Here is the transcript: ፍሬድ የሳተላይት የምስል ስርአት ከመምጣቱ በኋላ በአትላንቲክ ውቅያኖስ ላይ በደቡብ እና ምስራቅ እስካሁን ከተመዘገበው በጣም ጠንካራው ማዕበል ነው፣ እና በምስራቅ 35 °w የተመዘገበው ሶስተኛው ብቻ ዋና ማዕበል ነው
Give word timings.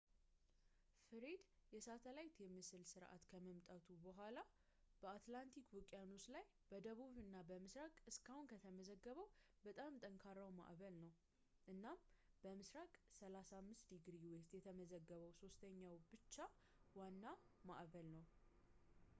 ፍሬድ 1.07 1.41
የሳተላይት 1.73 2.35
የምስል 2.43 2.83
ስርአት 2.91 3.23
ከመምጣቱ 3.31 3.87
በኋላ 4.05 4.37
በአትላንቲክ 5.01 5.67
ውቅያኖስ 5.79 6.25
ላይ 6.35 6.45
በደቡብ 6.71 7.13
እና 7.25 7.35
ምስራቅ 7.65 7.93
እስካሁን 8.13 8.49
ከተመዘገበው 8.53 9.27
በጣም 9.67 9.99
ጠንካራው 10.05 10.49
ማዕበል 10.61 10.95
ነው፣ 11.05 11.13
እና 11.75 11.85
በምስራቅ 12.45 12.91
35 13.21 13.93
°w 14.11 14.35
የተመዘገበው 14.57 15.33
ሶስተኛው 15.43 15.95
ብቻ 16.13 16.35
ዋና 17.01 17.25
ማዕበል 17.71 18.09
ነው 18.17 18.25